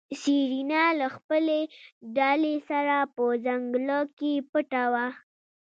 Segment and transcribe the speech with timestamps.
[0.21, 1.61] سېرېنا له خپلې
[2.17, 5.07] ډلې سره په ځنګله کې پټه وه.